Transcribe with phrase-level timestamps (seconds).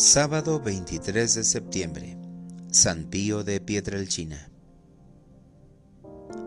[0.00, 2.16] Sábado 23 de septiembre,
[2.70, 4.48] San Pío de Pietrelcina.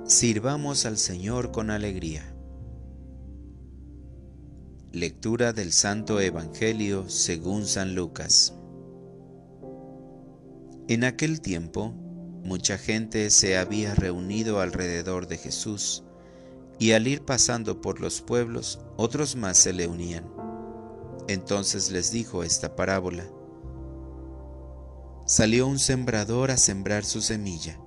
[0.06, 2.34] Sirvamos al Señor con alegría.
[4.94, 8.54] Lectura del Santo Evangelio según San Lucas.
[10.88, 11.90] En aquel tiempo,
[12.46, 16.06] mucha gente se había reunido alrededor de Jesús,
[16.80, 20.24] y al ir pasando por los pueblos, otros más se le unían.
[21.28, 23.26] Entonces les dijo esta parábola
[25.32, 27.80] salió un sembrador a sembrar su semilla.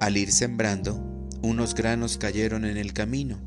[0.00, 1.02] Al ir sembrando,
[1.40, 3.38] unos granos cayeron en el camino.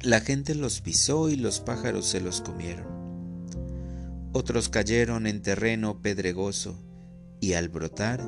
[0.00, 2.86] La gente los pisó y los pájaros se los comieron.
[4.32, 6.82] Otros cayeron en terreno pedregoso
[7.38, 8.26] y al brotar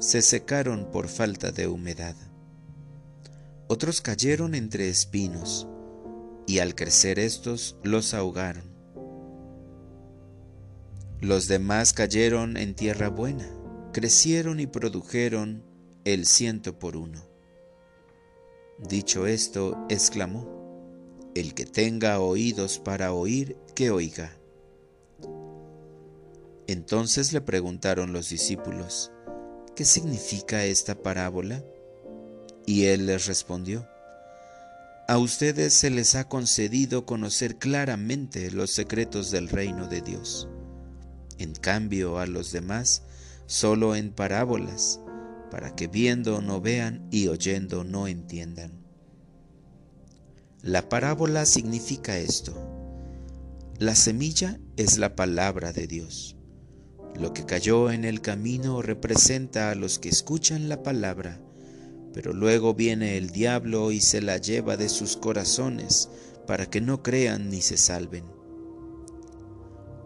[0.00, 2.16] se secaron por falta de humedad.
[3.68, 5.68] Otros cayeron entre espinos
[6.48, 8.77] y al crecer estos los ahogaron.
[11.20, 13.50] Los demás cayeron en tierra buena,
[13.92, 15.64] crecieron y produjeron
[16.04, 17.20] el ciento por uno.
[18.78, 20.46] Dicho esto, exclamó,
[21.34, 24.32] El que tenga oídos para oír, que oiga.
[26.68, 29.10] Entonces le preguntaron los discípulos,
[29.74, 31.64] ¿qué significa esta parábola?
[32.64, 33.88] Y él les respondió,
[35.08, 40.48] A ustedes se les ha concedido conocer claramente los secretos del reino de Dios
[41.38, 43.02] en cambio a los demás
[43.46, 45.00] solo en parábolas,
[45.50, 48.72] para que viendo no vean y oyendo no entiendan.
[50.62, 52.52] La parábola significa esto.
[53.78, 56.36] La semilla es la palabra de Dios.
[57.14, 61.40] Lo que cayó en el camino representa a los que escuchan la palabra,
[62.12, 66.10] pero luego viene el diablo y se la lleva de sus corazones
[66.46, 68.37] para que no crean ni se salven.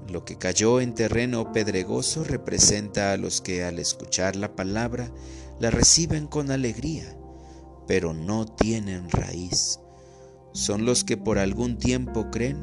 [0.08, 5.10] Lo que cayó en terreno pedregoso representa a los que al escuchar la palabra
[5.60, 7.16] la reciben con alegría,
[7.86, 9.78] pero no tienen raíz.
[10.52, 12.58] Son los que por algún tiempo creen,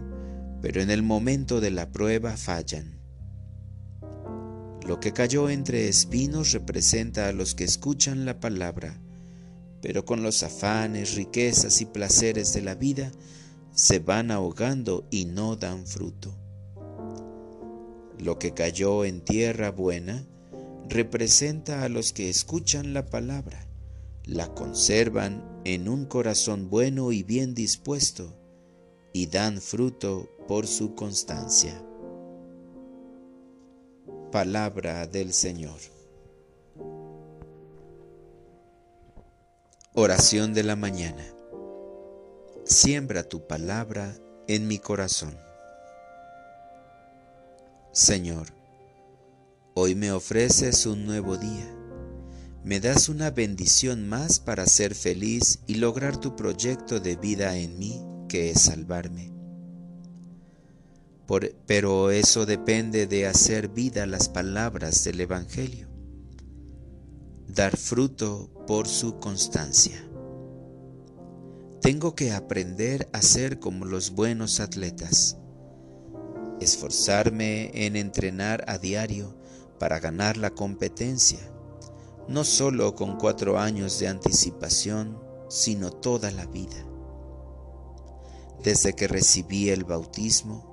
[0.62, 3.00] pero en el momento de la prueba fallan.
[4.86, 9.00] Lo que cayó entre espinos representa a los que escuchan la palabra,
[9.82, 13.12] pero con los afanes, riquezas y placeres de la vida
[13.72, 16.36] se van ahogando y no dan fruto.
[18.20, 20.28] Lo que cayó en tierra buena
[20.90, 23.66] representa a los que escuchan la palabra,
[24.26, 28.36] la conservan en un corazón bueno y bien dispuesto,
[29.14, 31.82] y dan fruto por su constancia.
[34.34, 35.80] Palabra del Señor.
[39.94, 41.26] Oración de la mañana.
[42.66, 44.16] Siembra tu palabra
[44.48, 45.49] en mi corazón.
[47.92, 48.54] Señor,
[49.74, 51.76] hoy me ofreces un nuevo día.
[52.64, 57.80] Me das una bendición más para ser feliz y lograr tu proyecto de vida en
[57.80, 59.34] mí, que es salvarme.
[61.66, 65.88] pero eso depende de hacer vida las palabras del Evangelio,
[67.48, 70.08] dar fruto por su constancia.
[71.82, 75.38] Tengo que aprender a ser como los buenos atletas
[76.62, 79.36] esforzarme en entrenar a diario
[79.80, 81.40] para ganar la competencia,
[82.28, 85.18] no solo con cuatro años de anticipación,
[85.50, 86.86] sino toda la vida.
[88.64, 90.70] Desde que recibí el bautismo,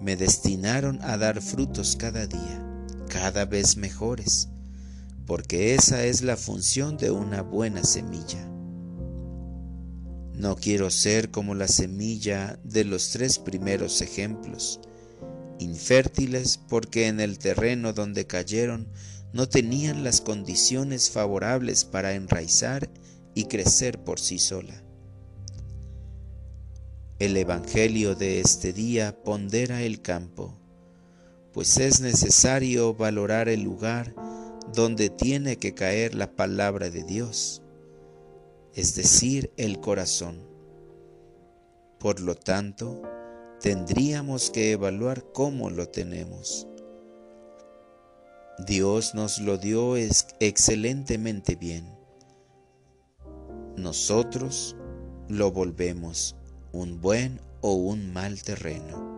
[0.00, 4.48] me destinaron a dar frutos cada día, cada vez mejores,
[5.26, 8.48] porque esa es la función de una buena semilla.
[10.34, 14.80] No quiero ser como la semilla de los tres primeros ejemplos,
[15.62, 18.88] infértiles porque en el terreno donde cayeron
[19.32, 22.90] no tenían las condiciones favorables para enraizar
[23.34, 24.82] y crecer por sí sola.
[27.18, 30.58] El Evangelio de este día pondera el campo,
[31.52, 34.14] pues es necesario valorar el lugar
[34.74, 37.62] donde tiene que caer la palabra de Dios,
[38.74, 40.40] es decir, el corazón.
[41.98, 43.02] Por lo tanto,
[43.62, 46.66] tendríamos que evaluar cómo lo tenemos.
[48.66, 51.86] Dios nos lo dio excelentemente bien.
[53.76, 54.76] Nosotros
[55.28, 56.34] lo volvemos
[56.72, 59.12] un buen o un mal terreno.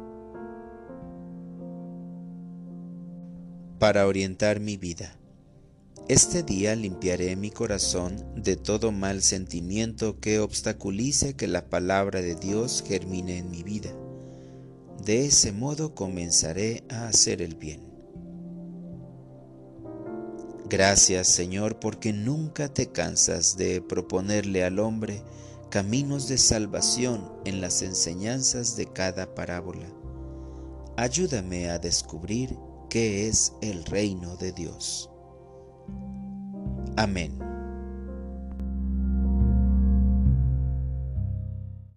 [3.79, 5.17] Para orientar mi vida.
[6.07, 12.35] Este día limpiaré mi corazón de todo mal sentimiento que obstaculice que la palabra de
[12.35, 13.91] Dios germine en mi vida
[15.05, 17.95] De ese modo comenzaré a hacer el bien.
[20.69, 25.23] Gracias Señor porque nunca te cansas de proponerle al hombre
[25.71, 29.87] caminos de salvación en las enseñanzas de cada parábola.
[30.97, 32.57] Ayúdame a descubrir
[32.89, 35.11] qué es el reino de Dios.
[36.97, 37.54] Amén.